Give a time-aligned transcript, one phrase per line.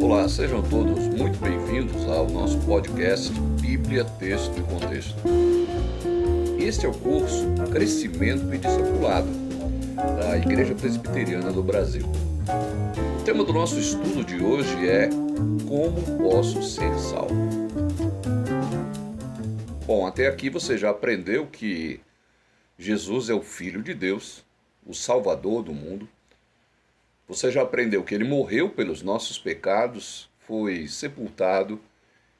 [0.00, 5.16] Olá, sejam todos muito bem-vindos ao nosso podcast Bíblia, Texto e Contexto.
[6.60, 9.26] Este é o curso Crescimento e Discipulado
[9.96, 12.06] da Igreja Presbiteriana do Brasil.
[13.18, 15.10] O tema do nosso estudo de hoje é
[15.66, 17.59] Como posso ser salvo?
[19.90, 21.98] Bom, até aqui você já aprendeu que
[22.78, 24.44] Jesus é o Filho de Deus,
[24.86, 26.08] o Salvador do mundo
[27.26, 31.80] você já aprendeu que ele morreu pelos nossos pecados, foi sepultado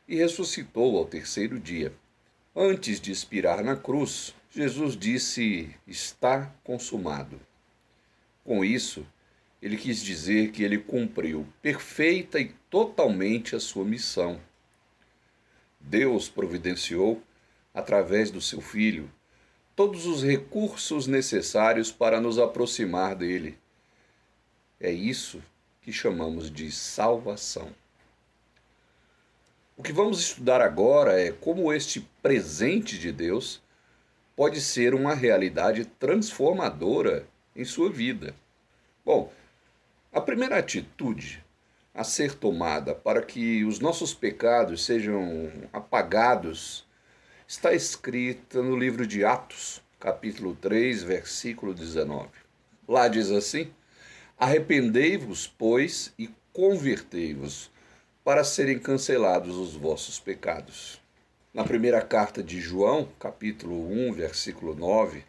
[0.06, 1.92] e ressuscitou ao terceiro dia.
[2.54, 7.40] Antes de expirar na cruz, Jesus disse: Está consumado.
[8.44, 9.04] Com isso,
[9.60, 14.40] ele quis dizer que ele cumpriu perfeita e totalmente a sua missão.
[15.80, 17.20] Deus providenciou,
[17.74, 19.10] através do seu Filho,
[19.76, 23.58] todos os recursos necessários para nos aproximar dele
[24.80, 25.42] é isso
[25.82, 27.70] que chamamos de salvação.
[29.76, 33.62] O que vamos estudar agora é como este presente de Deus
[34.34, 38.34] pode ser uma realidade transformadora em sua vida.
[39.04, 39.30] Bom,
[40.10, 41.44] a primeira atitude
[41.94, 46.86] a ser tomada para que os nossos pecados sejam apagados
[47.50, 52.28] está escrita no livro de Atos, capítulo 3, versículo 19.
[52.86, 53.72] Lá diz assim:
[54.38, 57.68] Arrependei-vos, pois, e convertei-vos,
[58.22, 61.00] para serem cancelados os vossos pecados.
[61.52, 65.24] Na primeira carta de João, capítulo 1, versículo 9,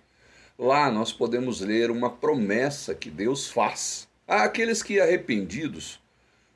[0.59, 5.99] lá nós podemos ler uma promessa que Deus faz àqueles que, arrependidos,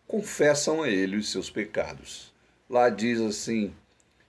[0.05, 2.31] confessam a Ele os seus pecados.
[2.69, 3.73] Lá diz assim: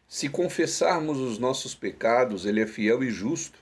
[0.08, 3.58] Se confessarmos os nossos pecados, Ele é fiel e justo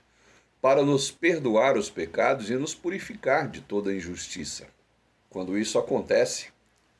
[0.61, 4.67] para nos perdoar os pecados e nos purificar de toda injustiça.
[5.29, 6.47] Quando isso acontece,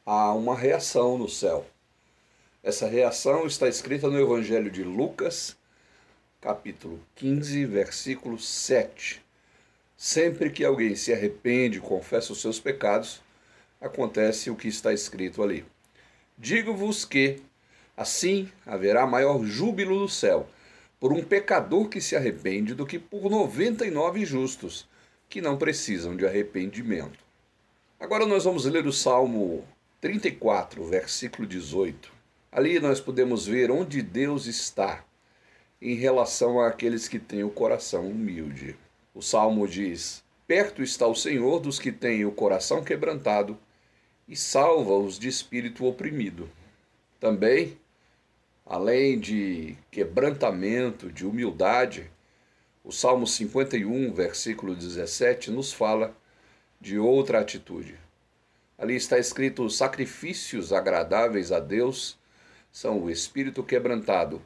[0.05, 1.65] há uma reação no céu.
[2.61, 5.55] Essa reação está escrita no Evangelho de Lucas,
[6.41, 9.23] capítulo 15, versículo 7.
[9.95, 13.21] Sempre que alguém se arrepende e confessa os seus pecados,
[13.79, 15.65] acontece o que está escrito ali.
[16.37, 17.41] Digo-vos que,
[17.95, 20.47] assim, haverá maior júbilo no céu
[20.99, 24.87] por um pecador que se arrepende do que por 99 justos
[25.29, 27.19] que não precisam de arrependimento.
[27.99, 29.63] Agora nós vamos ler o Salmo
[30.01, 32.11] 34, versículo 18.
[32.51, 35.03] Ali nós podemos ver onde Deus está
[35.81, 38.75] em relação àqueles que têm o coração humilde.
[39.13, 43.57] O salmo diz: Perto está o Senhor dos que têm o coração quebrantado
[44.27, 46.49] e salva-os de espírito oprimido.
[47.19, 47.77] Também
[48.65, 52.09] além de quebrantamento, de humildade,
[52.83, 56.15] o Salmo 51, versículo 17, nos fala
[56.81, 57.95] de outra atitude.
[58.77, 62.17] Ali está escrito: sacrifícios agradáveis a Deus
[62.71, 64.41] são o espírito quebrantado.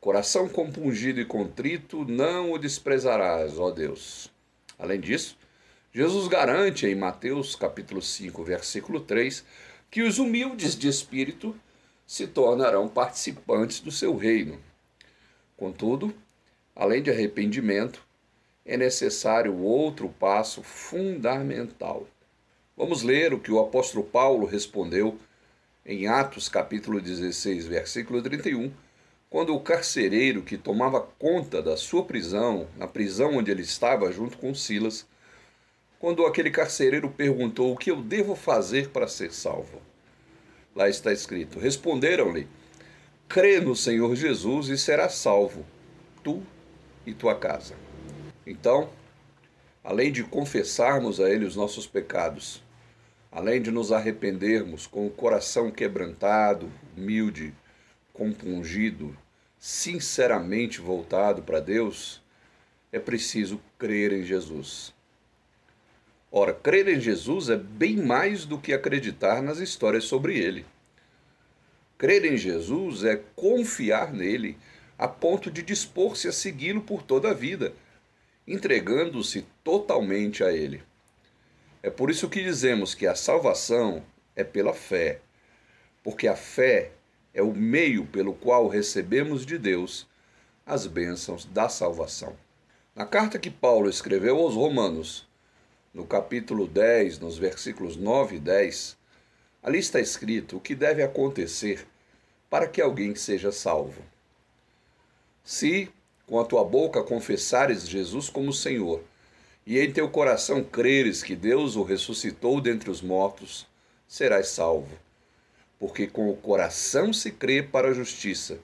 [0.00, 4.30] Coração compungido e contrito, não o desprezarás, ó Deus.
[4.78, 5.36] Além disso,
[5.92, 9.44] Jesus garante em Mateus capítulo 5, versículo 3,
[9.90, 11.54] que os humildes de espírito
[12.06, 14.58] se tornarão participantes do seu reino.
[15.56, 16.14] Contudo,
[16.74, 18.02] além de arrependimento,
[18.64, 22.06] é necessário outro passo fundamental.
[22.76, 25.18] Vamos ler o que o apóstolo Paulo respondeu
[25.86, 28.72] em Atos capítulo 16, versículo 31,
[29.28, 34.38] quando o carcereiro que tomava conta da sua prisão, na prisão onde ele estava junto
[34.38, 35.06] com Silas,
[35.98, 39.80] quando aquele carcereiro perguntou o que eu devo fazer para ser salvo.
[40.74, 42.48] Lá está escrito: Responderam-lhe:
[43.28, 45.64] Crê no Senhor Jesus e serás salvo,
[46.22, 46.42] tu
[47.06, 47.74] e tua casa.
[48.46, 48.90] Então,
[49.82, 52.62] além de confessarmos a Ele os nossos pecados,
[53.30, 57.54] além de nos arrependermos com o coração quebrantado, humilde,
[58.12, 59.16] compungido,
[59.58, 62.22] sinceramente voltado para Deus,
[62.92, 64.94] é preciso crer em Jesus.
[66.30, 70.66] Ora, crer em Jesus é bem mais do que acreditar nas histórias sobre ele.
[72.04, 74.58] Crer em Jesus é confiar nele
[74.98, 77.72] a ponto de dispor-se a segui-lo por toda a vida,
[78.46, 80.82] entregando-se totalmente a ele.
[81.82, 84.04] É por isso que dizemos que a salvação
[84.36, 85.22] é pela fé,
[86.02, 86.92] porque a fé
[87.32, 90.06] é o meio pelo qual recebemos de Deus
[90.66, 92.36] as bênçãos da salvação.
[92.94, 95.26] Na carta que Paulo escreveu aos Romanos,
[95.94, 98.94] no capítulo 10, nos versículos 9 e 10,
[99.62, 101.86] ali está escrito o que deve acontecer
[102.54, 104.00] para que alguém seja salvo.
[105.42, 105.90] Se
[106.24, 109.02] com a tua boca confessares Jesus como Senhor,
[109.66, 113.66] e em teu coração creres que Deus o ressuscitou dentre os mortos,
[114.06, 114.96] serás salvo.
[115.80, 118.60] Porque com o coração se crê para a justiça,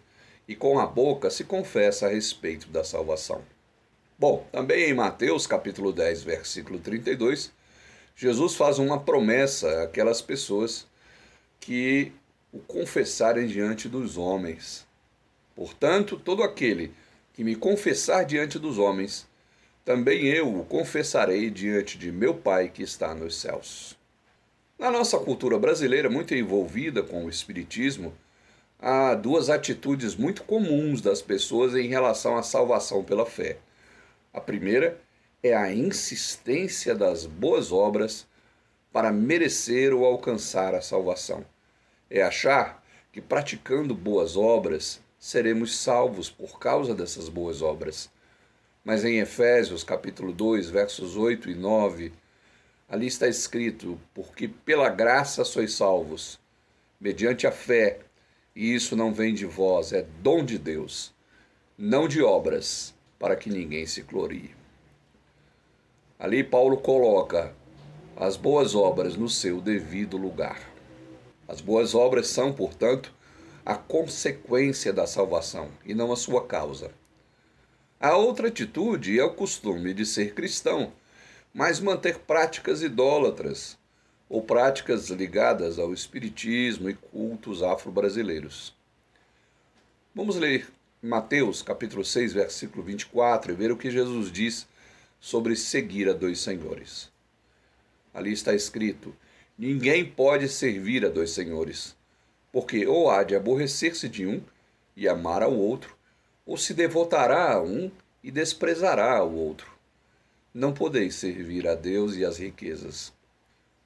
[0.46, 3.42] e com a boca se confessa a respeito da salvação.
[4.16, 7.50] Bom, também em Mateus capítulo 10, versículo 32,
[8.14, 10.86] Jesus faz uma promessa àquelas pessoas
[11.58, 12.12] que
[12.52, 14.86] o confessarem diante dos homens.
[15.54, 16.92] Portanto, todo aquele
[17.32, 19.26] que me confessar diante dos homens,
[19.84, 23.96] também eu o confessarei diante de meu Pai que está nos céus.
[24.78, 28.14] Na nossa cultura brasileira, muito envolvida com o Espiritismo,
[28.78, 33.58] há duas atitudes muito comuns das pessoas em relação à salvação pela fé.
[34.32, 34.98] A primeira
[35.42, 38.26] é a insistência das boas obras
[38.92, 41.44] para merecer ou alcançar a salvação.
[42.10, 48.10] É achar que praticando boas obras seremos salvos por causa dessas boas obras.
[48.84, 52.12] Mas em Efésios capítulo 2, versos 8 e 9,
[52.88, 56.40] ali está escrito: Porque pela graça sois salvos,
[56.98, 58.00] mediante a fé,
[58.56, 61.14] e isso não vem de vós, é dom de Deus,
[61.78, 64.54] não de obras, para que ninguém se glorie.
[66.18, 67.54] Ali Paulo coloca
[68.16, 70.69] as boas obras no seu devido lugar.
[71.50, 73.12] As boas obras são, portanto,
[73.66, 76.92] a consequência da salvação e não a sua causa.
[77.98, 80.92] A outra atitude é o costume de ser cristão,
[81.52, 83.76] mas manter práticas idólatras
[84.28, 88.72] ou práticas ligadas ao espiritismo e cultos afro-brasileiros.
[90.14, 90.68] Vamos ler
[91.02, 94.68] Mateus capítulo 6, versículo 24 e ver o que Jesus diz
[95.18, 97.10] sobre seguir a dois senhores.
[98.14, 99.12] Ali está escrito:
[99.60, 101.94] Ninguém pode servir a dois senhores,
[102.50, 104.40] porque ou há de aborrecer-se de um
[104.96, 105.94] e amar ao outro,
[106.46, 107.90] ou se devotará a um
[108.24, 109.70] e desprezará ao outro.
[110.54, 113.12] Não podeis servir a Deus e às riquezas.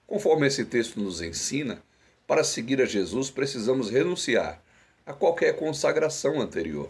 [0.06, 1.82] Conforme esse texto nos ensina,
[2.24, 4.62] para seguir a Jesus precisamos renunciar
[5.04, 6.88] a qualquer consagração anterior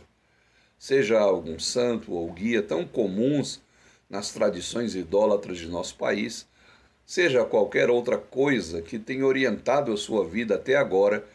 [0.79, 3.63] seja algum santo ou guia tão comuns
[4.11, 6.47] nas tradições idólatras de nosso país,
[7.07, 11.27] seja qualquer outra coisa que tenha orientado a sua vida até agora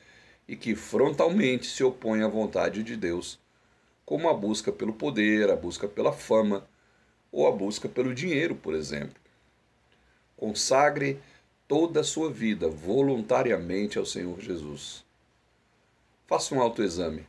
[0.48, 3.39] e que frontalmente se opõe à vontade de Deus,
[4.06, 6.68] como a busca pelo poder, a busca pela fama
[7.31, 9.16] ou a busca pelo dinheiro, por exemplo.
[10.36, 11.19] Consagre
[11.68, 15.06] toda a sua vida voluntariamente ao Senhor Jesus.
[16.25, 17.27] Faça um autoexame.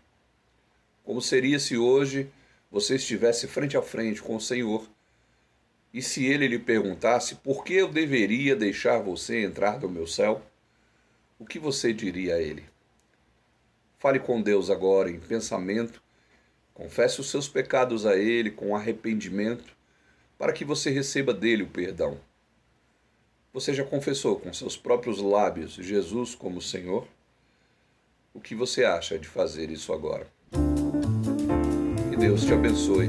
[1.05, 2.31] Como seria se hoje
[2.71, 4.89] você estivesse frente a frente com o Senhor
[5.93, 10.43] e se ele lhe perguntasse por que eu deveria deixar você entrar no meu céu?
[11.39, 12.65] O que você diria a ele?
[13.99, 16.03] Fale com Deus agora em pensamento,
[16.73, 19.77] confesse os seus pecados a ele com arrependimento,
[20.39, 22.19] para que você receba dele o perdão.
[23.53, 27.07] Você já confessou com seus próprios lábios Jesus como Senhor?
[28.33, 30.27] O que você acha de fazer isso agora?
[32.21, 33.09] Deus te abençoe